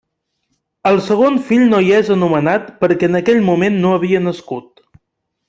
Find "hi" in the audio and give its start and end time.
1.87-1.91